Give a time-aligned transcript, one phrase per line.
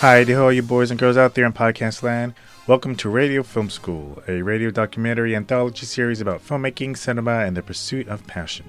[0.00, 2.34] Hi, to all you boys and girls out there in podcast land.
[2.66, 7.62] Welcome to Radio Film School, a radio documentary anthology series about filmmaking, cinema, and the
[7.62, 8.68] pursuit of passion.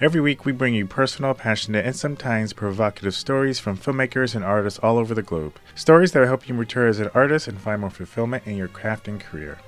[0.00, 4.78] Every week, we bring you personal, passionate, and sometimes provocative stories from filmmakers and artists
[4.78, 5.58] all over the globe.
[5.74, 8.68] Stories that will help you mature as an artist and find more fulfillment in your
[8.68, 9.58] crafting career.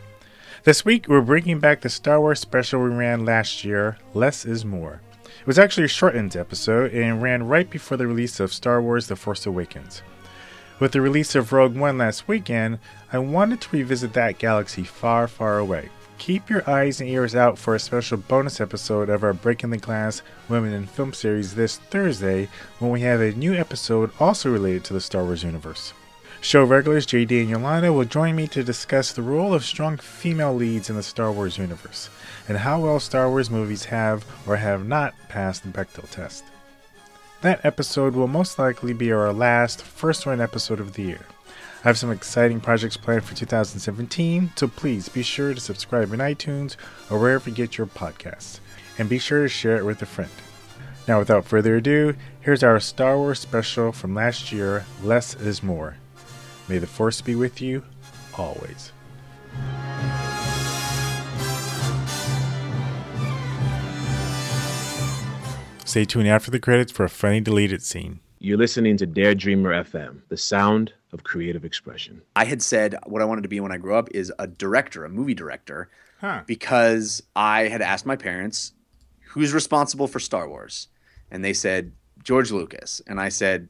[0.64, 4.64] This week, we're bringing back the Star Wars special we ran last year, Less is
[4.64, 5.02] More.
[5.42, 9.08] It was actually a shortened episode and ran right before the release of Star Wars
[9.08, 10.00] The Force Awakens.
[10.80, 12.78] With the release of Rogue One last weekend,
[13.12, 15.90] I wanted to revisit that galaxy far, far away.
[16.16, 19.76] Keep your eyes and ears out for a special bonus episode of our Breaking the
[19.76, 22.48] Glass Women in Film series this Thursday
[22.78, 25.92] when we have a new episode also related to the Star Wars universe.
[26.40, 30.54] Show regulars JD and Yolanda will join me to discuss the role of strong female
[30.54, 32.08] leads in the Star Wars universe
[32.48, 36.44] and how well Star Wars movies have or have not passed the Bechdel test.
[37.42, 41.24] That episode will most likely be our last first run episode of the year.
[41.82, 46.20] I have some exciting projects planned for 2017, so please be sure to subscribe in
[46.20, 46.76] iTunes
[47.10, 48.60] or wherever you get your podcasts.
[48.98, 50.30] And be sure to share it with a friend.
[51.08, 55.96] Now, without further ado, here's our Star Wars special from last year Less is More.
[56.68, 57.84] May the Force be with you
[58.36, 58.92] always.
[65.90, 68.20] Stay tuned after the credits for a funny deleted scene.
[68.38, 72.22] You're listening to Dare Dreamer FM, the sound of creative expression.
[72.36, 75.04] I had said what I wanted to be when I grew up is a director,
[75.04, 76.42] a movie director, Huh.
[76.46, 78.72] because I had asked my parents,
[79.30, 80.86] who's responsible for Star Wars?
[81.28, 81.90] And they said,
[82.22, 83.02] George Lucas.
[83.08, 83.66] And I said,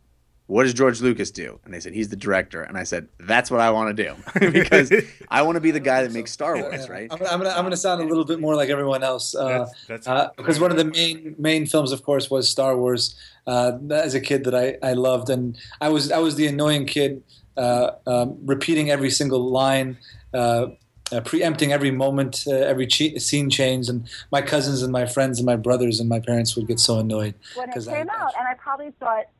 [0.51, 1.59] what does George Lucas do?
[1.65, 2.63] And they said, he's the director.
[2.63, 4.93] And I said, that's what I want to do because
[5.29, 7.09] I want to be the guy that makes Star Wars, right?
[7.11, 9.35] I'm, gonna- I'm gonna I'm gonna sound a little bit more like everyone else.
[9.35, 12.77] Uh, That's- that's- uh, because one of the main main films, of course, was Star
[12.77, 13.15] Wars.
[13.47, 16.85] Uh, as a kid, that I, I loved, and I was I was the annoying
[16.87, 17.23] kid,
[17.57, 19.99] uh, um, repeating every single line.
[20.35, 20.67] Uh,
[21.13, 25.41] uh, preempting every moment, uh, every che- scene change, and my cousins and my friends
[25.41, 27.35] and my brothers and my parents would get so annoyed.
[27.57, 29.40] when it 'Cause I- came out, and I probably saw it six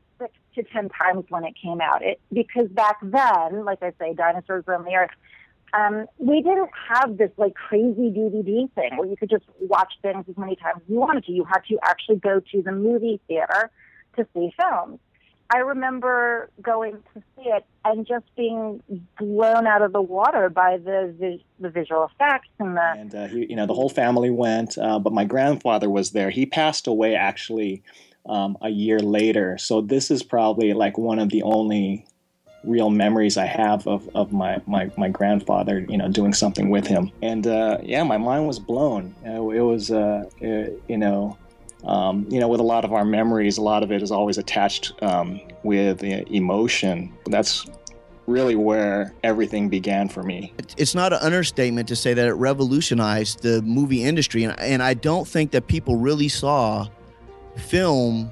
[0.55, 2.01] to ten times when it came out.
[2.01, 5.11] It because back then, like I say, dinosaurs roamed the earth.
[5.73, 10.25] Um, we didn't have this like crazy DVD thing where you could just watch things
[10.29, 11.31] as many times as you wanted to.
[11.31, 13.71] You had to actually go to the movie theater
[14.17, 14.99] to see films.
[15.53, 18.81] I remember going to see it and just being
[19.19, 23.27] blown out of the water by the vis- the visual effects and the and uh,
[23.27, 26.87] he, you know the whole family went uh, but my grandfather was there he passed
[26.87, 27.83] away actually
[28.25, 32.05] um, a year later so this is probably like one of the only
[32.63, 36.85] real memories i have of, of my, my, my grandfather you know doing something with
[36.85, 40.45] him and uh, yeah my mind was blown Uh, it was uh, uh,
[40.87, 41.37] you know
[41.83, 44.37] um, you know, with a lot of our memories, a lot of it is always
[44.37, 47.11] attached um, with emotion.
[47.25, 47.65] That's
[48.27, 50.53] really where everything began for me.
[50.77, 54.93] It's not an understatement to say that it revolutionized the movie industry, and, and I
[54.93, 56.87] don't think that people really saw
[57.57, 58.31] film,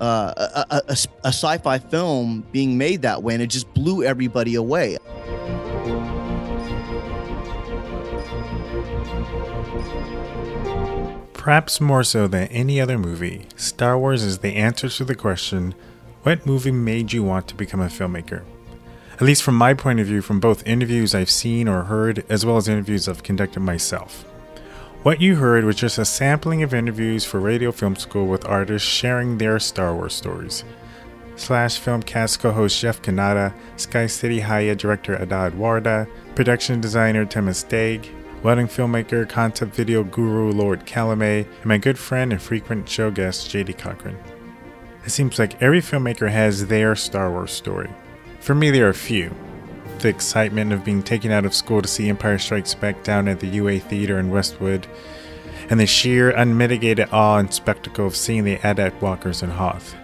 [0.00, 4.04] uh, a, a, a, a sci-fi film being made that way, and it just blew
[4.04, 4.96] everybody away.
[11.34, 15.74] Perhaps more so than any other movie, Star Wars is the answer to the question
[16.22, 18.42] what movie made you want to become a filmmaker?
[19.14, 22.44] At least from my point of view, from both interviews I've seen or heard, as
[22.44, 24.24] well as interviews I've conducted myself.
[25.04, 28.88] What you heard was just a sampling of interviews for Radio Film School with artists
[28.88, 30.64] sharing their Star Wars stories.
[31.36, 37.64] Slash Filmcast co host Jeff Cannata, Sky City Haya director Adad Warda, production designer Temis
[37.64, 38.08] Daig,
[38.42, 43.48] wedding filmmaker, concept video guru Lloyd Calumet, and my good friend and frequent show guest
[43.50, 44.18] JD Cochran.
[45.06, 47.88] It seems like every filmmaker has their Star Wars story.
[48.40, 49.32] For me, there are a few.
[49.98, 53.40] The excitement of being taken out of school to see Empire Strikes Back down at
[53.40, 54.86] the UA Theater in Westwood,
[55.68, 59.96] and the sheer unmitigated awe and spectacle of seeing the AT-AT Walkers in Hoth.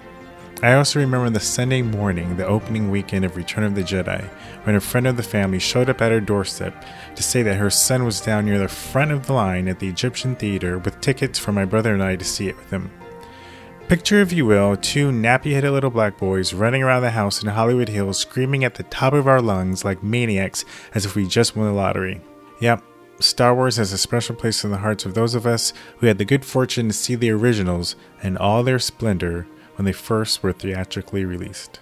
[0.65, 4.25] I also remember the Sunday morning, the opening weekend of Return of the Jedi,
[4.65, 7.71] when a friend of the family showed up at her doorstep to say that her
[7.71, 11.39] son was down near the front of the line at the Egyptian Theater with tickets
[11.39, 12.91] for my brother and I to see it with him.
[13.87, 17.51] Picture, if you will, two nappy headed little black boys running around the house in
[17.51, 20.65] Hollywood Hills screaming at the top of our lungs like maniacs
[20.95, 22.23] as if we just won the lottery.
[22.61, 22.83] Yep,
[23.21, 26.17] Star Wars has a special place in the hearts of those of us who had
[26.17, 29.47] the good fortune to see the originals in all their splendor
[29.77, 31.81] when they first were theatrically released.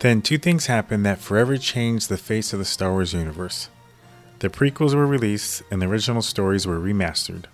[0.00, 3.68] Then two things happened that forever changed the face of the Star Wars universe.
[4.38, 7.46] The prequels were released and the original stories were remastered.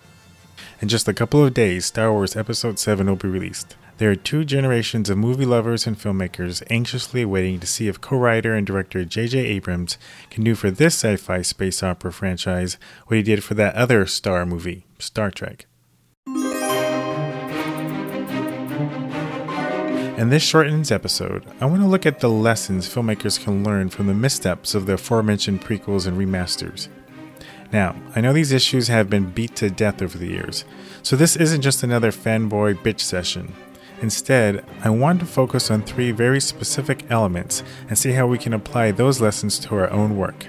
[0.81, 3.77] In just a couple of days, Star Wars Episode 7 will be released.
[3.97, 8.19] There are two generations of movie lovers and filmmakers anxiously waiting to see if co
[8.19, 9.39] writer and director J.J.
[9.39, 9.97] Abrams
[10.31, 12.77] can do for this sci fi space opera franchise
[13.07, 15.67] what he did for that other star movie, Star Trek.
[20.25, 24.07] In this shortened episode, I want to look at the lessons filmmakers can learn from
[24.07, 26.89] the missteps of the aforementioned prequels and remasters.
[27.75, 30.65] Now, I know these issues have been beat to death over the years,
[31.03, 33.53] so this isn't just another fanboy bitch session.
[34.01, 38.55] Instead, I want to focus on three very specific elements and see how we can
[38.55, 40.47] apply those lessons to our own work.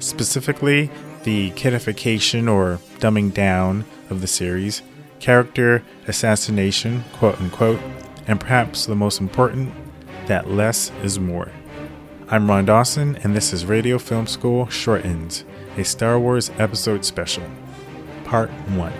[0.00, 0.90] Specifically,
[1.22, 4.82] the kidification or dumbing down of the series,
[5.20, 7.78] character assassination, quote unquote,
[8.26, 9.72] and perhaps the most important,
[10.26, 11.52] that less is more.
[12.28, 15.44] I'm Ron Dawson, and this is Radio Film School Short Ends,
[15.76, 17.44] a Star Wars episode special,
[18.24, 18.92] Part 1.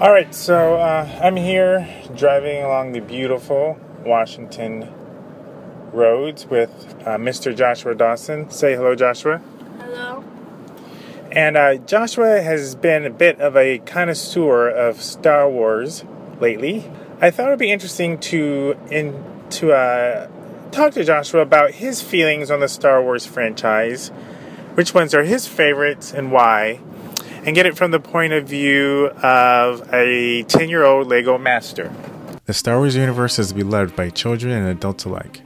[0.00, 1.86] All right, so uh, I'm here
[2.16, 4.90] driving along the beautiful Washington
[5.92, 6.70] roads with
[7.04, 7.54] uh, Mr.
[7.54, 8.48] Joshua Dawson.
[8.50, 9.42] Say hello, Joshua.
[9.78, 10.24] Hello.
[11.32, 16.04] And uh, Joshua has been a bit of a connoisseur of Star Wars
[16.40, 16.90] lately.
[17.20, 20.28] I thought it would be interesting to in to uh,
[20.72, 24.08] talk to Joshua about his feelings on the Star Wars franchise,
[24.74, 26.80] which ones are his favorites and why,
[27.44, 31.92] and get it from the point of view of a 10 year old Lego master.
[32.46, 35.42] The Star Wars universe is beloved by children and adults alike.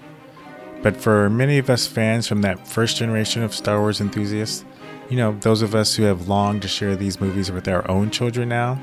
[0.83, 4.65] But for many of us fans from that first generation of Star Wars enthusiasts,
[5.09, 8.11] you know, those of us who have longed to share these movies with our own
[8.11, 8.79] children now,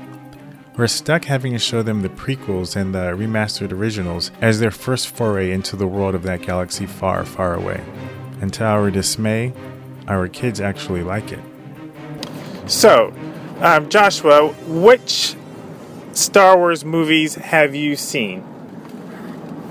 [0.76, 5.08] we're stuck having to show them the prequels and the remastered originals as their first
[5.08, 7.84] foray into the world of that galaxy far, far away.
[8.40, 9.52] And to our dismay,
[10.08, 11.40] our kids actually like it.
[12.66, 13.12] So,
[13.60, 15.36] um, Joshua, which
[16.12, 18.44] Star Wars movies have you seen?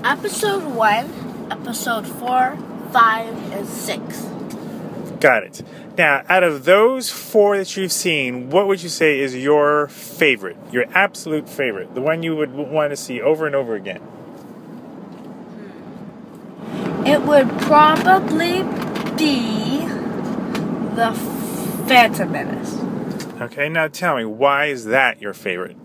[0.04, 2.58] Episode 1, Episode 4,
[2.92, 4.22] 5, and 6.
[5.20, 5.62] Got it.
[5.96, 10.56] Now, out of those four that you've seen, what would you say is your favorite?
[10.70, 11.94] Your absolute favorite?
[11.94, 14.00] The one you would want to see over and over again?
[16.70, 17.06] Hmm.
[17.06, 18.62] It would probably
[19.16, 19.80] be
[20.94, 21.12] The
[21.86, 22.78] Phantom Menace.
[23.42, 25.76] Okay, now tell me, why is that your favorite?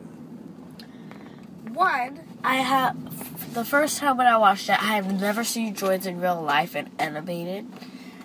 [1.74, 6.06] One, I have the first time when I watched it, I have never seen droids
[6.06, 7.66] in real life and animated,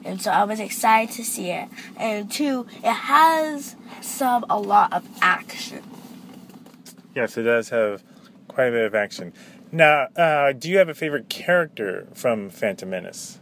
[0.05, 1.69] and so I was excited to see it.
[1.97, 5.83] And two, it has some a lot of action.
[7.15, 8.03] Yes, it does have
[8.49, 9.33] quite a bit of action.
[9.71, 13.39] Now, uh, do you have a favorite character from Phantom Menace?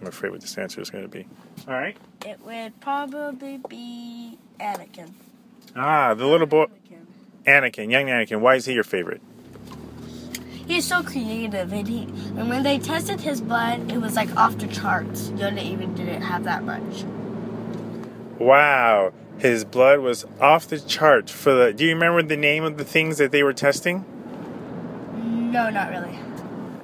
[0.00, 1.26] I'm afraid what this answer is going to be.
[1.66, 1.96] All right.
[2.24, 5.12] It would probably be Anakin.
[5.74, 7.06] Ah, the little boy, Anakin.
[7.46, 8.40] Anakin, young Anakin.
[8.40, 9.22] Why is he your favorite?
[10.66, 14.56] He's so creative, and he and when they tested his blood, it was like off
[14.58, 15.28] the charts.
[15.30, 17.04] Yoda even didn't have that much.
[18.38, 21.30] Wow, his blood was off the charts.
[21.30, 24.04] For the, do you remember the name of the things that they were testing?
[25.52, 26.18] No, not really.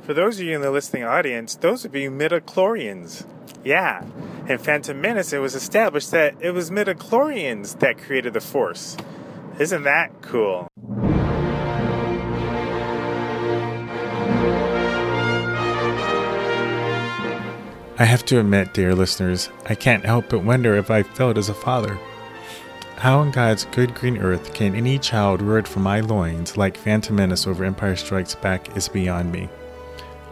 [0.02, 3.24] For those of you in the listening audience, those would be midichlorians.
[3.64, 4.04] Yeah,
[4.48, 8.96] in Phantom Menace, it was established that it was midichlorians that created the Force.
[9.58, 10.68] Isn't that cool?
[18.00, 21.50] I have to admit, dear listeners, I can't help but wonder if I felt as
[21.50, 21.98] a father.
[22.96, 27.14] How on God's good green earth can any child reared from my loins like Phantom
[27.14, 29.50] Menace over Empire Strikes Back is beyond me.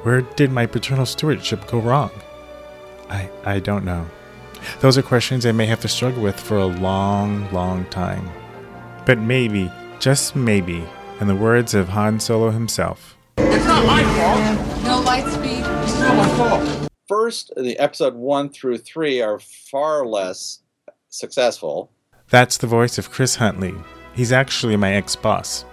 [0.02, 2.10] Where did my paternal stewardship go wrong?
[3.10, 4.06] I, I don't know.
[4.80, 8.30] Those are questions I may have to struggle with for a long, long time.
[9.04, 9.70] But maybe,
[10.00, 10.82] just maybe,
[11.20, 14.84] in the words of Han Solo himself, It's not my fault.
[14.84, 15.64] No light speed.
[15.84, 16.87] It's not my fault.
[17.08, 20.60] First, the episode one through three are far less
[21.08, 21.90] successful.
[22.28, 23.74] That's the voice of Chris Huntley.
[24.14, 25.64] He's actually my ex boss.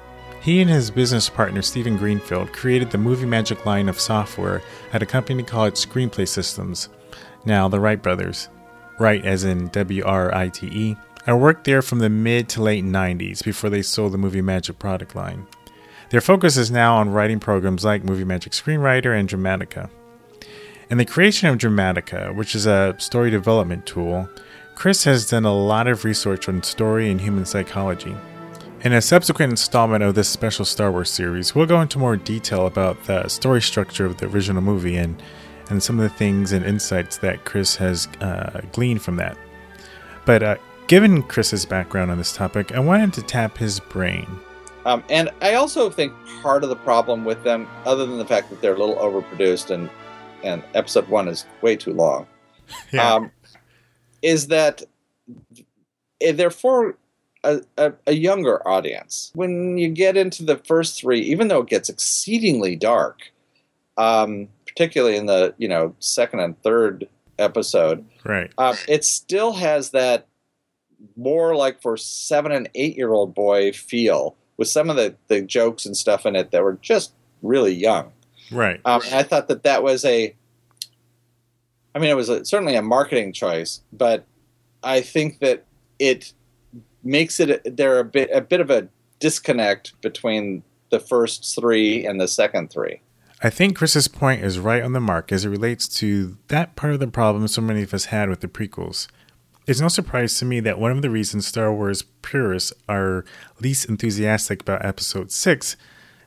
[0.42, 4.62] He and his business partner Stephen Greenfield created the Movie Magic line of software
[4.94, 6.88] at a company called Screenplay Systems,
[7.46, 8.48] now the Write Brothers.
[8.98, 10.96] Write as in W R I T E.
[11.28, 14.80] I worked there from the mid to late 90s before they sold the Movie Magic
[14.80, 15.48] product line.
[16.12, 19.90] Their focus is now on writing programs like Movie Magic Screenwriter and Dramatica.
[20.88, 24.30] In the creation of Dramatica, which is a story development tool,
[24.76, 28.16] Chris has done a lot of research on story and human psychology.
[28.84, 32.68] In a subsequent installment of this special Star Wars series, we'll go into more detail
[32.68, 35.22] about the story structure of the original movie and
[35.72, 39.36] and some of the things and insights that Chris has uh, gleaned from that.
[40.24, 44.28] But uh, given Chris's background on this topic, I wanted to tap his brain.
[44.86, 46.14] Um, and I also think
[46.44, 49.72] part of the problem with them, other than the fact that they're a little overproduced
[49.72, 49.90] and
[50.46, 52.28] and episode one is way too long,
[52.94, 53.14] Yeah.
[53.16, 53.32] um,
[54.22, 54.84] is that
[56.22, 56.98] they're for
[57.44, 59.32] a, a, a younger audience.
[59.36, 63.32] When you get into the first three, even though it gets exceedingly dark,
[63.98, 68.52] um, particularly in the you know second and third episode, Right.
[68.58, 70.28] um, it still has that
[71.18, 75.42] more like for seven and eight year old boy feel with some of the, the
[75.42, 78.12] jokes and stuff in it that were just really young.
[78.52, 78.80] Right.
[78.86, 80.36] Um, I thought that that was a,
[81.94, 84.26] I mean, it was a, certainly a marketing choice, but
[84.84, 85.66] I think that
[86.00, 86.34] it
[87.04, 88.88] makes it there a bit a bit of a
[89.20, 93.02] disconnect between the first three and the second three.
[93.42, 96.94] I think Chris's point is right on the mark as it relates to that part
[96.94, 99.08] of the problem so many of us had with the prequels.
[99.68, 103.26] It's no surprise to me that one of the reasons Star Wars purists are
[103.60, 105.76] least enthusiastic about Episode 6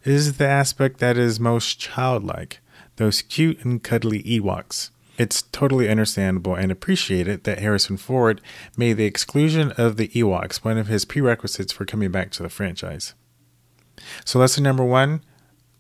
[0.04, 2.60] is the aspect that is most childlike
[2.98, 4.90] those cute and cuddly Ewoks.
[5.16, 8.40] It's totally understandable and appreciated that Harrison Ford
[8.76, 12.48] made the exclusion of the Ewoks one of his prerequisites for coming back to the
[12.48, 13.14] franchise.
[14.24, 15.24] So, lesson number one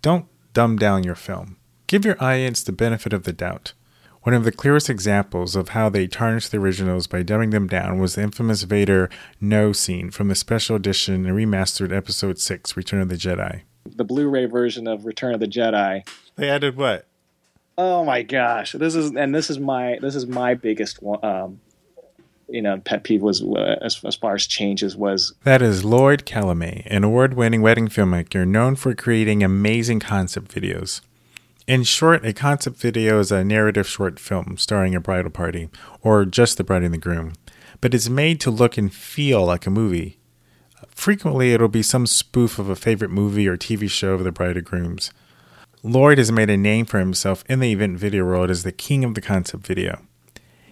[0.02, 1.56] don't dumb down your film.
[1.86, 3.74] Give your audience the benefit of the doubt.
[4.22, 7.98] One of the clearest examples of how they tarnished the originals by dumbing them down
[7.98, 9.08] was the infamous Vader
[9.40, 13.62] no scene from the special edition and remastered Episode 6 Return of the Jedi.
[13.98, 16.08] The Blu-ray version of Return of the Jedi.
[16.36, 17.06] They added what?
[17.76, 21.24] Oh my gosh, this is and this is my this is my biggest one.
[21.24, 21.60] Um,
[22.48, 26.24] you know, pet peeve was uh, as, as far as changes was That is Lloyd
[26.24, 31.00] Calumet, an award winning wedding filmmaker known for creating amazing concept videos.
[31.66, 35.68] In short, a concept video is a narrative short film starring a bridal party,
[36.02, 37.32] or just the bride and the groom,
[37.80, 40.17] but it's made to look and feel like a movie.
[40.98, 44.56] Frequently, it'll be some spoof of a favorite movie or TV show of the bride
[44.56, 45.12] or grooms.
[45.84, 49.04] Lloyd has made a name for himself in the event video world as the king
[49.04, 50.02] of the concept video.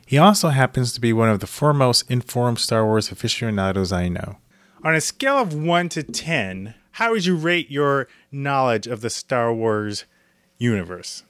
[0.04, 4.38] He also happens to be one of the foremost informed Star Wars aficionados I know.
[4.82, 9.10] On a scale of 1 to 10, how would you rate your knowledge of the
[9.10, 10.06] Star Wars
[10.58, 11.22] universe?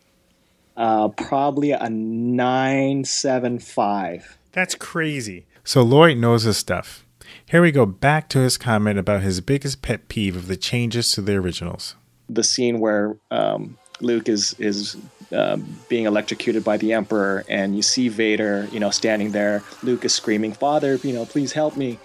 [0.78, 4.38] uh, probably a nine seven five.
[4.52, 5.44] That's crazy.
[5.64, 7.05] So Lloyd knows his stuff.
[7.46, 11.12] Here we go back to his comment about his biggest pet peeve of the changes
[11.12, 11.94] to the originals.
[12.28, 14.96] The scene where um, Luke is is
[15.32, 19.62] um, being electrocuted by the Emperor, and you see Vader, you know, standing there.
[19.82, 21.98] Luke is screaming, "Father, you know, please help me."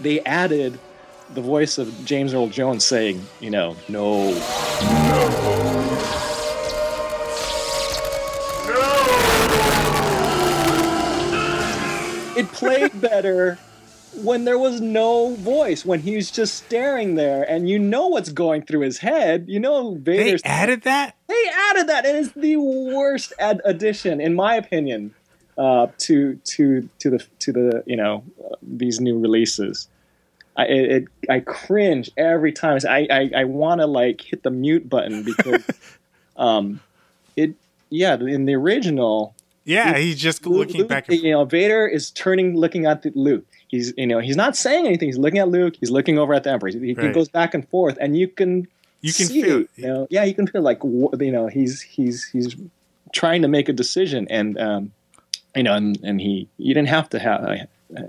[0.00, 0.78] They added
[1.34, 5.98] the voice of James Earl Jones saying, you know, "No, no.
[12.36, 13.58] It played better
[14.14, 18.30] when there was no voice, when he was just staring there, and you know what's
[18.30, 19.46] going through his head.
[19.48, 21.16] You know, They added that?
[21.28, 25.14] They added that, and it's the worst ad- addition, in my opinion,
[25.56, 29.88] uh, to to to the to the you know uh, these new releases.
[30.56, 32.78] I it, it I cringe every time.
[32.88, 35.64] I I, I want to like hit the mute button because
[36.36, 36.80] um
[37.36, 37.54] it
[37.90, 39.34] yeah in the original
[39.68, 42.86] Yeah, Luke- he's just Luke- looking Luke, back and you know Vader is turning looking
[42.86, 43.44] at the Luke.
[43.68, 45.08] He's you know he's not saying anything.
[45.08, 45.74] He's looking at Luke.
[45.78, 46.70] He's looking over at the Emperor.
[46.70, 47.12] He, he Right.
[47.14, 48.66] goes back and forth, and you can
[49.02, 52.24] You can see, feel- You know, yeah, you can feel like you know he's he's
[52.32, 52.56] he's
[53.12, 54.92] trying to make a decision, and um,
[55.54, 57.40] you know, and, and he you didn't have to have
[57.96, 58.02] uh,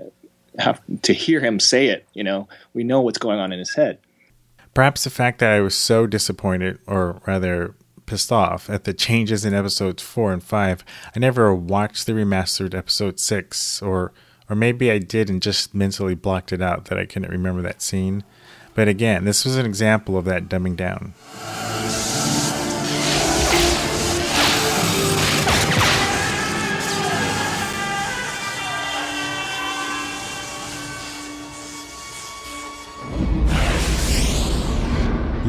[0.58, 2.06] have to hear him say it.
[2.14, 3.98] You know, we know what's going on in his head.
[4.72, 7.74] Perhaps the fact that I was so disappointed, or rather
[8.10, 12.74] pissed off, at the changes in episodes four and five, I never watched the remastered
[12.74, 14.10] episode six, or
[14.48, 17.80] or maybe I did and just mentally blocked it out that I couldn't remember that
[17.80, 18.24] scene.
[18.74, 21.14] But again, this was an example of that dumbing down.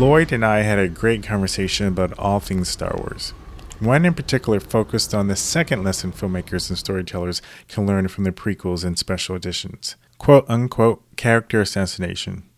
[0.02, 3.36] Lloyd and I had a great conversation about all things Star Wars.
[3.80, 8.32] One in particular focused on the second lesson filmmakers and storytellers can learn from the
[8.32, 12.50] prequels and special editions quote unquote character assassination.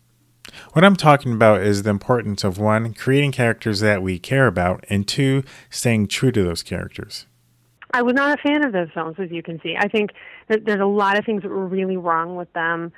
[0.72, 4.82] What I'm talking about is the importance of one, creating characters that we care about,
[4.88, 7.26] and two, staying true to those characters.
[7.92, 9.76] I was not a fan of those films, as you can see.
[9.78, 10.12] I think
[10.48, 12.90] that there's a lot of things that were really wrong with them.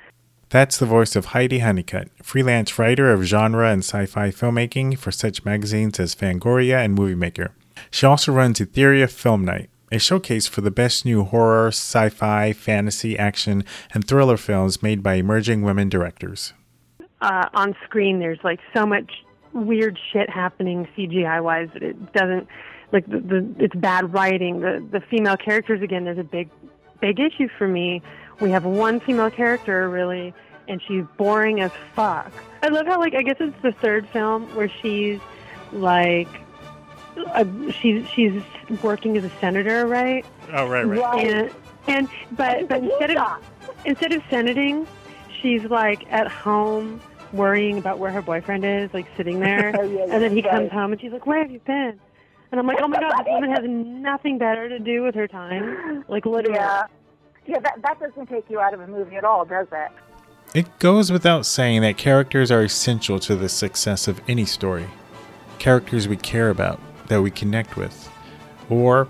[0.49, 5.11] That's the voice of Heidi Honeycutt, freelance writer of genre and sci fi filmmaking for
[5.11, 7.51] such magazines as Fangoria and Movie Maker.
[7.91, 12.53] She also runs Etheria Film Night, a showcase for the best new horror, sci fi,
[12.53, 16.53] fantasy, action, and thriller films made by emerging women directors.
[17.19, 19.11] Uh, on screen, there's like so much
[19.51, 22.47] weird shit happening CGI wise that it doesn't
[22.93, 24.61] like the, the it's bad writing.
[24.61, 26.05] The the female characters again.
[26.05, 26.49] There's a big
[27.01, 28.01] big issue for me.
[28.39, 30.33] We have one female character really,
[30.67, 32.31] and she's boring as fuck.
[32.61, 35.19] I love how like I guess it's the third film where she's
[35.71, 36.27] like
[37.25, 38.41] uh, she's she's
[38.81, 40.25] working as a senator, right?
[40.53, 41.25] Oh right, right.
[41.25, 41.51] And,
[41.87, 43.43] and but but instead of
[43.85, 44.87] instead of senating,
[45.41, 47.01] she's like at home
[47.33, 49.73] worrying about where her boyfriend is, like sitting there.
[49.79, 50.51] Oh, yeah, and then he right.
[50.51, 51.99] comes home and she's like, "Where have you been?"
[52.51, 55.27] And I'm like, "Oh my god, this woman has nothing better to do with her
[55.27, 56.59] time." Like literally.
[56.59, 56.85] Yeah.
[57.47, 59.89] Yeah, that, that doesn't take you out of a movie at all, does it?
[60.53, 64.87] It goes without saying that characters are essential to the success of any story.
[65.57, 68.09] Characters we care about, that we connect with,
[68.69, 69.07] or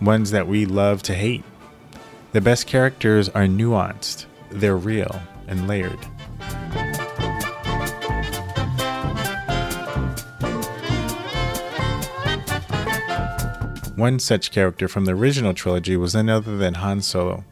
[0.00, 1.44] ones that we love to hate.
[2.32, 5.98] The best characters are nuanced, they're real and layered.
[13.96, 17.44] One such character from the original trilogy was none other than Han Solo.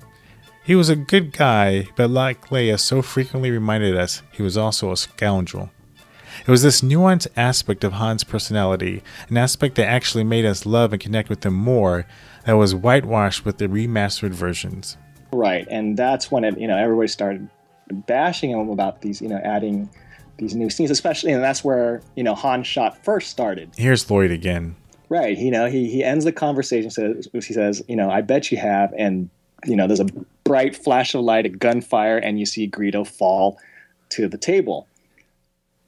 [0.69, 4.93] He was a good guy, but like Leia so frequently reminded us, he was also
[4.93, 5.71] a scoundrel.
[6.43, 10.93] It was this nuanced aspect of Han's personality, an aspect that actually made us love
[10.93, 12.07] and connect with him more,
[12.45, 14.99] that was whitewashed with the remastered versions.
[15.33, 17.49] Right, and that's when it you know everybody started
[18.07, 19.89] bashing him about these you know adding
[20.37, 23.71] these new scenes, especially, and that's where you know Han shot first started.
[23.79, 24.77] Here's Lloyd again.
[25.09, 28.53] Right, you know he he ends the conversation says he says you know I bet
[28.53, 29.31] you have, and
[29.65, 30.07] you know there's a
[30.49, 33.59] bright flash of light, a gunfire, and you see Greedo fall
[34.11, 34.87] to the table.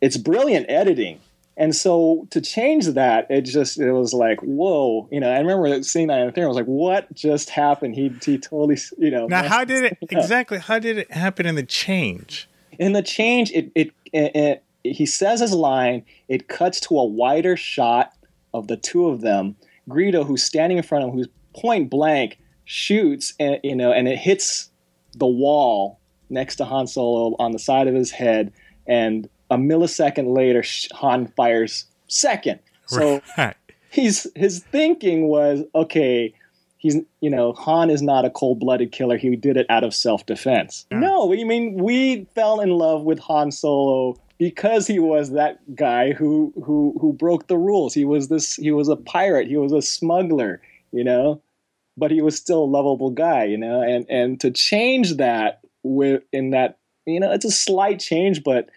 [0.00, 1.20] It's brilliant editing.
[1.56, 5.30] And so to change that, it just it was like whoa, you know.
[5.30, 6.46] I remember seeing that in the theater.
[6.46, 9.26] I was like, "What just happened?" He he totally, you know.
[9.26, 10.10] Now, how did it up.
[10.10, 10.58] exactly?
[10.58, 12.48] How did it happen in the change?
[12.80, 17.04] in the change it, it, it, it he says his line it cuts to a
[17.04, 18.12] wider shot
[18.54, 19.54] of the two of them
[19.88, 22.38] greedo who's standing in front of him who's point blank
[22.70, 24.70] shoots and you know and it hits
[25.16, 28.52] the wall next to han solo on the side of his head
[28.86, 30.62] and a millisecond later
[30.94, 32.60] han fires second.
[32.86, 33.56] So Right.
[33.90, 36.32] he's his thinking was okay
[36.78, 39.16] he's you know han is not a cold-blooded killer.
[39.16, 40.86] He did it out of self-defense.
[40.92, 46.12] No i mean we fell in love with han solo because he was that guy
[46.12, 47.94] who who who broke the rules.
[47.94, 49.48] He was this he was a pirate.
[49.48, 51.42] He was a smuggler you know
[52.00, 56.22] but he was still a lovable guy you know and and to change that with
[56.32, 58.70] in that you know it's a slight change but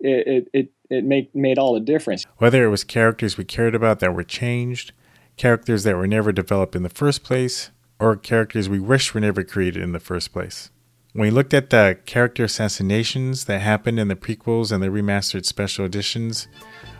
[0.00, 3.74] it it it, it make, made all the difference Whether it was characters we cared
[3.74, 4.92] about that were changed,
[5.36, 9.44] characters that were never developed in the first place, or characters we wish were never
[9.44, 10.70] created in the first place.
[11.12, 15.44] When we looked at the character assassinations that happened in the prequels and the remastered
[15.44, 16.48] special editions,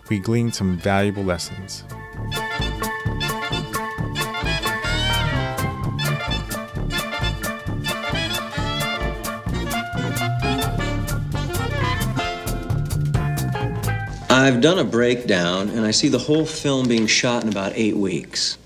[0.08, 1.84] we gleaned some valuable lessons.
[14.42, 17.96] I've done a breakdown, and I see the whole film being shot in about eight
[17.96, 18.58] weeks.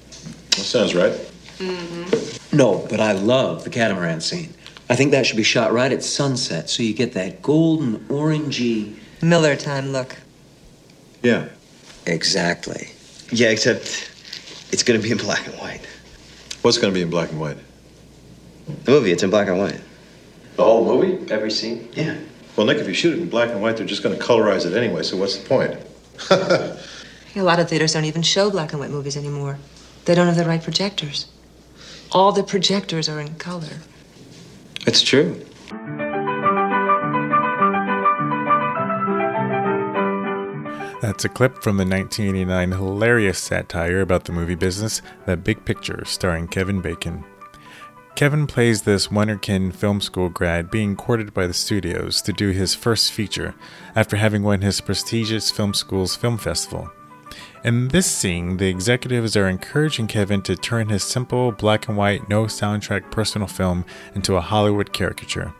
[0.51, 1.13] That sounds right.
[1.59, 2.57] Mm-hmm.
[2.57, 4.55] No, but I love the catamaran scene.
[4.89, 8.97] I think that should be shot right at sunset, so you get that golden orangey.
[9.21, 10.17] Miller time look.
[11.23, 11.49] Yeah.
[12.07, 12.89] Exactly.
[13.31, 14.13] Yeah, except
[14.73, 15.85] it's going to be in black and white.
[16.63, 17.59] What's going to be in black and white?
[18.85, 19.81] The movie, it's in black and white.
[20.57, 21.31] The whole movie?
[21.31, 21.89] Every scene?
[21.93, 22.17] Yeah.
[22.57, 24.65] Well, Nick, if you shoot it in black and white, they're just going to colorize
[24.65, 25.79] it anyway, so what's the point?
[27.37, 29.59] A lot of theaters don't even show black and white movies anymore.
[30.07, 31.27] They don't have the right projectors.
[32.13, 33.83] All the projectors are in color.
[34.87, 35.45] It's true.
[41.03, 46.05] That's a clip from the 1989 hilarious satire about the movie business, The Big Picture,
[46.07, 47.23] starring Kevin Bacon.
[48.17, 52.75] Kevin plays this Wonderkin Film School grad being courted by the studios to do his
[52.75, 53.55] first feature
[53.95, 56.91] after having won his prestigious film school's film festival.
[57.63, 62.27] In this scene, the executives are encouraging Kevin to turn his simple black and white,
[62.27, 65.53] no soundtrack personal film into a Hollywood caricature.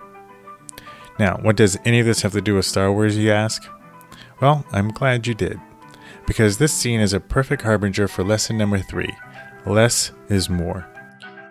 [1.19, 3.69] Now, what does any of this have to do with Star Wars, you ask?
[4.41, 5.61] Well, I'm glad you did.
[6.27, 9.15] Because this scene is a perfect harbinger for lesson number three
[9.67, 10.87] less is more.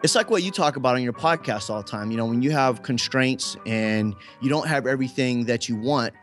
[0.06, 2.12] It's like what you talk about on your podcast all the time.
[2.12, 6.14] You know, when you have constraints and you don't have everything that you want,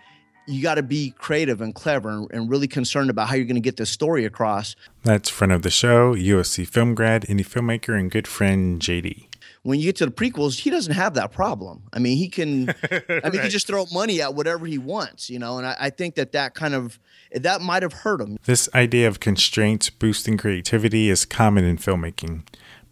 [0.47, 3.57] you got to be creative and clever and, and really concerned about how you're going
[3.57, 4.77] to get this story across.
[5.03, 9.27] That's friend of the show, USC film grad, indie filmmaker, and good friend JD.
[9.65, 11.83] When you get to the prequels, he doesn't have that problem.
[11.93, 15.29] I mean, he can, I mean, he can just throw money at whatever he wants,
[15.29, 15.59] you know.
[15.59, 17.01] And I, I think that that kind of
[17.33, 18.39] that might have hurt him.
[18.45, 22.43] This idea of constraints boosting creativity is common in filmmaking,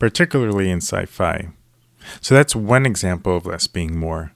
[0.00, 1.50] particularly in sci fi.
[2.20, 4.32] So that's one example of less being more.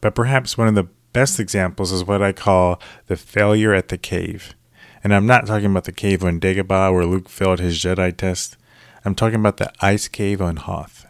[0.00, 3.98] But perhaps one of the best examples is what I call the failure at the
[3.98, 4.54] cave.
[5.02, 8.56] And I'm not talking about the cave on Dagobah where Luke failed his Jedi test.
[9.04, 11.06] I'm talking about the ice cave on Hoth.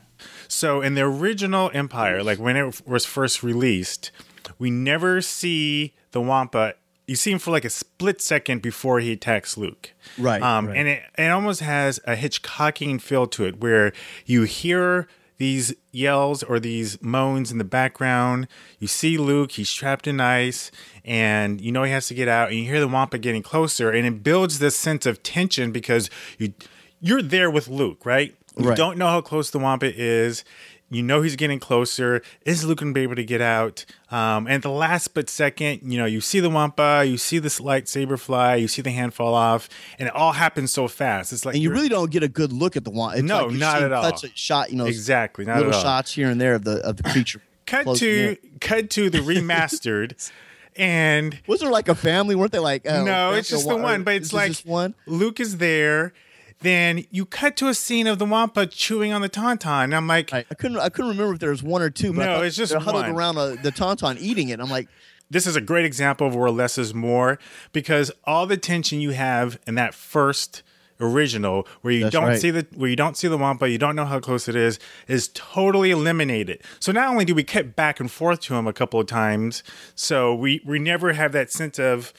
[0.48, 4.12] So in the original Empire, like when it was first released,
[4.58, 6.74] we never see the Wampa.
[7.06, 9.92] You see him for like a split second before he attacks Luke.
[10.18, 10.76] Right, Um, right.
[10.76, 13.92] And it, it almost has a Hitchcockian feel to it where
[14.24, 15.06] you hear
[15.38, 18.48] these yells or these moans in the background.
[18.78, 20.70] You see Luke, he's trapped in ice,
[21.04, 23.90] and you know he has to get out, and you hear the Wampa getting closer,
[23.90, 26.54] and it builds this sense of tension because you
[27.00, 28.34] you're there with Luke, right?
[28.58, 28.76] You Right.
[28.76, 30.42] don't know how close the Wampa is.
[30.88, 32.22] You know he's getting closer.
[32.44, 33.84] Is Luke gonna be able to get out?
[34.10, 37.58] Um, and the last but second, you know, you see the Wampa, you see this
[37.58, 39.68] lightsaber fly, you see the hand fall off,
[39.98, 41.32] and it all happens so fast.
[41.32, 43.14] It's like And you really don't get a good look at the one.
[43.18, 44.16] It's No, like not at all.
[44.34, 47.42] shot, you know, Exactly, not little shots here and there of the of the creature.
[47.66, 48.58] cut to in.
[48.60, 50.30] cut to the remastered,
[50.76, 52.36] and Was there like a family?
[52.36, 52.82] Weren't they like?
[52.88, 54.94] Oh, no, it's just the one, but it's like one.
[55.06, 56.12] Luke is there.
[56.60, 59.84] Then you cut to a scene of the Wampa chewing on the tauntaun.
[59.84, 62.12] And I'm like, I couldn't I couldn't remember if there was one or two.
[62.12, 64.60] But I No, it's just huddled around uh the tauntaun eating it.
[64.60, 64.88] I'm like,
[65.30, 67.38] this is a great example of where less is more
[67.72, 70.62] because all the tension you have in that first
[71.00, 72.40] original where you That's don't right.
[72.40, 74.78] see the where you don't see the wampa you don't know how close it is
[75.06, 78.72] is totally eliminated so not only do we cut back and forth to him a
[78.72, 79.62] couple of times
[79.94, 82.14] so we we never have that sense of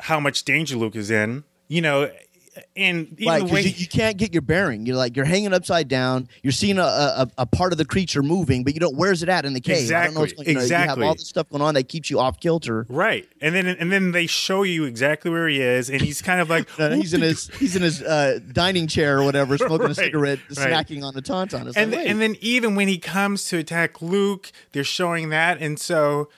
[0.00, 2.10] how much danger luke is in you know
[2.76, 4.86] and right, 'cause way you, you can't get your bearing.
[4.86, 6.28] You're like you're hanging upside down.
[6.42, 8.96] You're seeing a, a, a part of the creature moving, but you don't.
[8.96, 9.90] Where's it at in the cave?
[9.92, 11.02] I don't know what's Exactly, you know, You exactly.
[11.02, 12.86] have all this stuff going on that keeps you off kilter.
[12.88, 16.40] right and then and then they show you exactly where he is and he's kind
[16.40, 19.90] of like Uh, he's in his he's in his uh, dining chair or whatever, smoking
[19.90, 20.58] a cigarette, right.
[20.88, 21.66] snacking on the tauntaun.
[21.68, 25.28] It's and like, th- and then even when he comes to attack Luke, they're showing
[25.30, 26.28] that, and so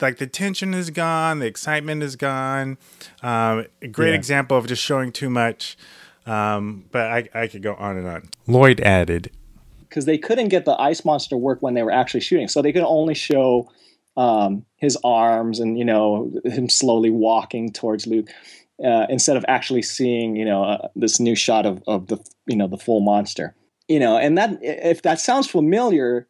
[0.00, 2.78] like the tension is gone, the excitement is gone.
[3.22, 4.16] Um, a great Yeah.
[4.16, 5.76] example of just showing too much.
[6.26, 8.28] Um, but I, I could go on and on.
[8.46, 9.30] Lloyd added,
[9.80, 12.72] because they couldn't get the ice monster work when they were actually shooting, so they
[12.72, 13.70] could only show
[14.16, 18.28] um, his arms and you know him slowly walking towards Luke
[18.84, 22.56] uh, instead of actually seeing you know uh, this new shot of of the you
[22.56, 23.54] know the full monster.
[23.86, 26.26] You know, and that if that sounds familiar,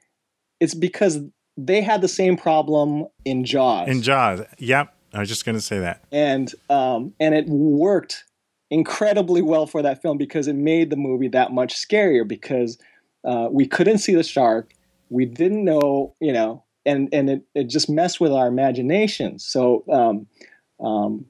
[0.59, 1.20] it's because
[1.57, 3.88] they had the same problem in Jaws.
[3.88, 4.43] in Jaws.
[4.59, 6.05] Yep, I was just gonna say that.
[6.12, 8.25] and um, and it worked
[8.71, 12.79] incredibly well for that film because it made the movie that much scarier because
[13.25, 14.73] uh, we couldn't see the shark,
[15.11, 19.38] we didn't know, you know, and and it, it just messed with our imagination.
[19.38, 19.85] So.
[19.90, 20.27] Um,
[20.85, 21.27] um,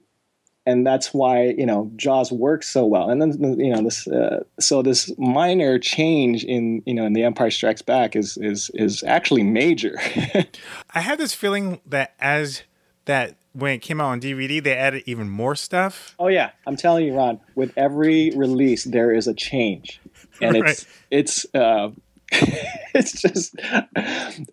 [0.66, 3.10] and that's why you know Jaws works so well.
[3.10, 7.24] And then you know this, uh, so this minor change in you know in The
[7.24, 9.96] Empire Strikes Back is is is actually major.
[10.94, 12.62] I had this feeling that as
[13.04, 16.14] that when it came out on DVD, they added even more stuff.
[16.18, 17.40] Oh yeah, I'm telling you, Ron.
[17.54, 20.00] With every release, there is a change,
[20.40, 21.90] and it's it's uh,
[22.94, 23.54] it's just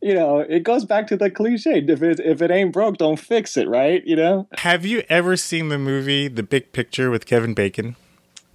[0.01, 1.83] you know it goes back to the cliche.
[1.87, 3.67] If it if it ain't broke, don't fix it.
[3.67, 4.05] Right?
[4.05, 4.47] You know.
[4.59, 7.95] Have you ever seen the movie The Big Picture with Kevin Bacon?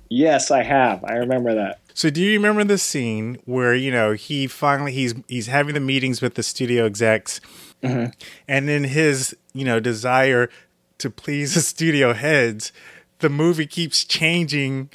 [0.08, 1.04] Yes, I have.
[1.04, 1.80] I remember that.
[1.94, 5.80] So do you remember the scene where you know he finally he's he's having the
[5.80, 7.40] meetings with the studio execs,
[7.82, 8.10] Mm-hmm.
[8.48, 10.48] and in his you know desire
[10.98, 12.72] to please the studio heads,
[13.18, 14.90] the movie keeps changing.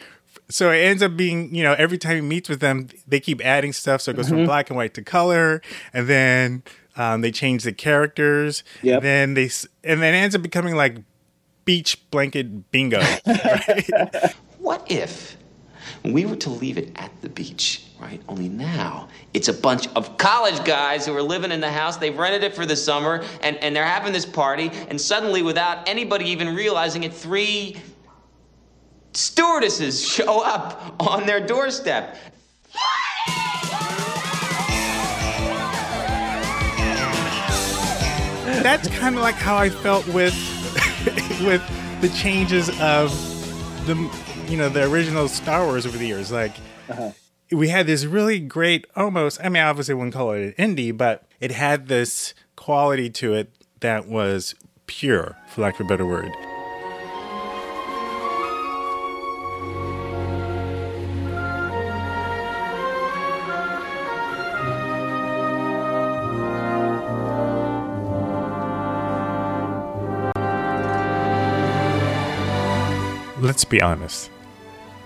[0.51, 3.43] So it ends up being you know every time he meets with them, they keep
[3.43, 4.01] adding stuff.
[4.01, 4.45] So it goes from Mhm.
[4.45, 5.61] black and white to color,
[5.93, 6.63] and then
[6.97, 8.63] um, they change the characters.
[8.83, 9.01] Yep.
[9.01, 9.49] Then they
[9.83, 10.97] and then it ends up becoming like
[11.65, 13.01] beach blanket bingo.
[14.59, 15.37] What if
[16.03, 18.21] we were to leave it at the beach, right?
[18.29, 21.97] Only now it's a bunch of college guys who are living in the house.
[21.97, 25.87] They've rented it for the summer and, and they're having this party, and suddenly, without
[25.89, 27.75] anybody even realizing it, three
[29.13, 32.15] stewardesses show up on their doorstep.
[38.63, 40.34] that's kind of like how I felt with
[41.45, 41.62] with
[42.02, 43.12] the changes of
[43.88, 43.95] the
[44.47, 46.32] you know the original Star Wars over the years.
[46.32, 46.54] Like
[46.89, 47.12] Uh-huh.
[47.52, 49.39] we had this really great, almost.
[49.43, 53.34] I mean, obviously, I wouldn't call it an indie, but it had this quality to
[53.34, 54.54] it that was
[54.88, 56.32] pure, for lack of a better word.
[73.41, 74.30] Let's be honest.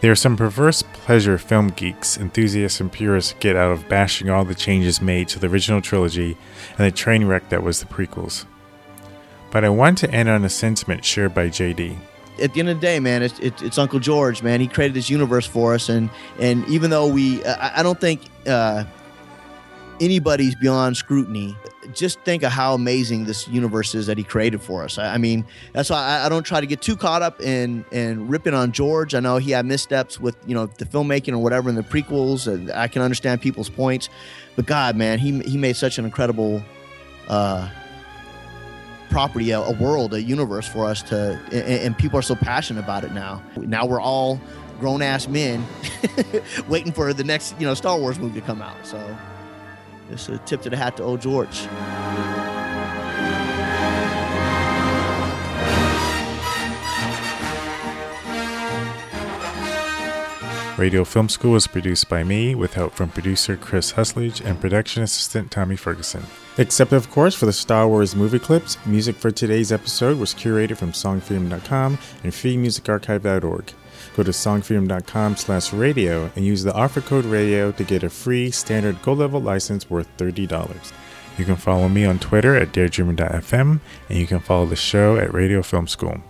[0.02, 4.43] There are some perverse pleasure film geeks, enthusiasts, and purists get out of bashing all
[4.43, 6.38] the changes made to the original trilogy
[6.78, 8.45] and the train wreck that was the prequels.
[9.52, 11.98] But I want to end on a sentiment shared by JD.
[12.41, 14.60] At the end of the day, man, it's, it's, Uncle George, man.
[14.60, 18.24] He created this universe for us, and and even though we, I, I don't think
[18.45, 18.84] uh,
[20.02, 21.56] anybody's beyond scrutiny.
[21.93, 24.98] Just think of how amazing this universe is that he created for us.
[24.98, 27.86] I, I mean, that's why I, I, don't try to get too caught up in
[27.91, 29.15] in ripping on George.
[29.15, 32.74] I know he had missteps with you know the filmmaking or whatever in the prequels.
[32.74, 34.10] I can understand people's points,
[34.56, 36.63] but God, man, he he made such an incredible.
[37.28, 37.69] Uh,
[39.10, 42.84] property, a, a, world, a universe for us to, and, and, people are so passionate
[42.84, 43.41] about it now.
[43.56, 44.41] Now we're all
[44.80, 45.65] grown ass men
[46.67, 48.76] waiting for the next, you know, Star Wars movie to come out.
[48.86, 49.17] So
[50.10, 51.68] it's a tip to the hat to old George.
[60.78, 65.04] Radio Film School is produced by me with help from producer Chris Husledge and production
[65.04, 66.26] assistant Tommy Ferguson.
[66.58, 70.76] Except, of course, for the Star Wars movie clips, music for today's episode was curated
[70.76, 73.74] from songfreedom.com and freemusicarchive.org.
[74.15, 78.49] Go to songfreedom.com slash radio and use the offer code radio to get a free
[78.51, 80.93] standard gold level license worth $30.
[81.38, 85.34] You can follow me on Twitter at daredreamer.fm and you can follow the show at
[85.34, 86.21] Radio Film School.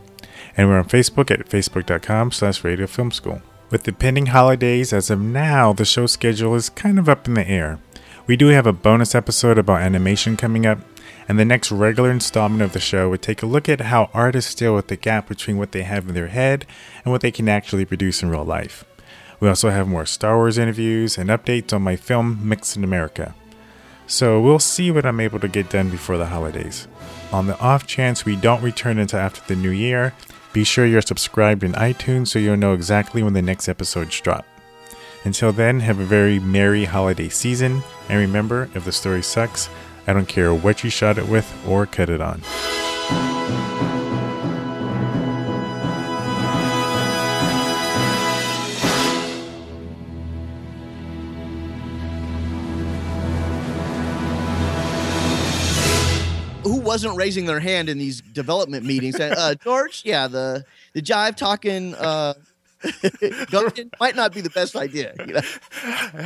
[0.57, 3.41] And we're on Facebook at facebook.com slash radio film school.
[3.69, 7.33] With the pending holidays, as of now, the show schedule is kind of up in
[7.33, 7.79] the air.
[8.25, 10.79] We do have a bonus episode about animation coming up,
[11.27, 14.53] and the next regular installment of the show would take a look at how artists
[14.55, 16.65] deal with the gap between what they have in their head
[17.03, 18.85] and what they can actually produce in real life.
[19.39, 23.35] We also have more Star Wars interviews and updates on my film Mixed in America.
[24.07, 26.87] So we'll see what I'm able to get done before the holidays.
[27.31, 30.13] On the off chance we don't return until after the new year,
[30.53, 34.45] be sure you're subscribed in iTunes so you'll know exactly when the next episodes drop.
[35.25, 39.69] Until then, have a very merry holiday season, and remember if the story sucks,
[40.07, 42.41] I don't care what you shot it with or cut it on.
[56.63, 59.19] Who wasn't raising their hand in these development meetings.
[59.19, 62.35] Uh, George, yeah, the the jive talking uh,
[63.99, 65.13] might not be the best idea.
[65.19, 65.41] You know?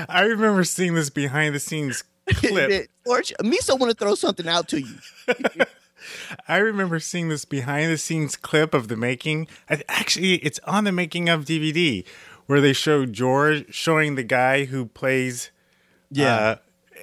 [0.09, 2.03] I remember seeing this behind the scenes
[2.35, 2.89] clip.
[3.05, 4.95] George, Misa want to throw something out to you.
[6.47, 9.47] I remember seeing this behind the scenes clip of the making.
[9.87, 12.05] Actually, it's on the making of DVD
[12.45, 15.51] where they show George showing the guy who plays.
[16.09, 16.57] Yeah.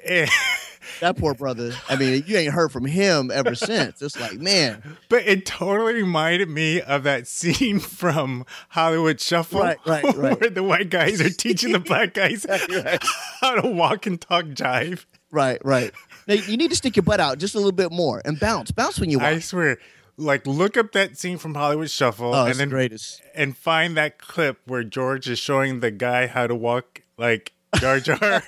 [0.08, 0.26] Uh,
[1.00, 1.72] that poor brother.
[1.88, 4.02] I mean, you ain't heard from him ever since.
[4.02, 4.96] It's like, man.
[5.08, 10.40] But it totally reminded me of that scene from Hollywood Shuffle, right, right, right.
[10.40, 13.02] where the white guys are teaching the black guys right.
[13.40, 15.04] how to walk and talk jive.
[15.36, 15.92] Right, right.
[16.26, 18.70] Now you need to stick your butt out just a little bit more and bounce,
[18.70, 19.26] bounce when you walk.
[19.26, 19.76] I swear.
[20.16, 23.20] Like look up that scene from Hollywood Shuffle oh, and then greatest.
[23.34, 28.00] and find that clip where George is showing the guy how to walk like Jar
[28.00, 28.16] Jar.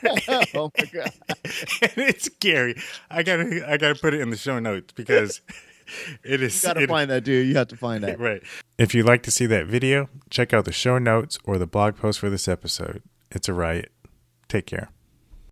[0.55, 1.13] oh my god!
[1.45, 2.81] and it's scary.
[3.11, 5.43] I gotta, I gotta put it in the show notes because
[6.25, 6.63] it is.
[6.63, 7.47] You gotta it, find that, dude.
[7.47, 8.19] You have to find that.
[8.19, 8.43] Right.
[8.79, 11.97] If you'd like to see that video, check out the show notes or the blog
[11.97, 13.03] post for this episode.
[13.31, 13.93] It's a riot.
[14.49, 14.89] Take care.